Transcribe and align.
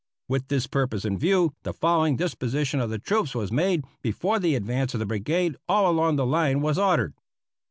With 0.27 0.47
this 0.47 0.65
purpose 0.65 1.05
in 1.05 1.19
view, 1.19 1.53
the 1.61 1.73
following 1.73 2.15
disposition 2.15 2.79
of 2.79 2.89
the 2.89 2.97
troops 2.97 3.35
was 3.35 3.51
made 3.51 3.85
before 4.01 4.39
the 4.39 4.55
advance 4.55 4.95
of 4.95 4.99
the 4.99 5.05
brigade 5.05 5.55
all 5.69 5.87
along 5.91 6.15
the 6.15 6.25
line 6.25 6.59
was 6.61 6.79
ordered." 6.79 7.13